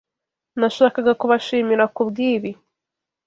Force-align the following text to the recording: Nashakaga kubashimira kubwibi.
Nashakaga 0.59 1.11
kubashimira 1.19 1.83
kubwibi. 1.95 2.51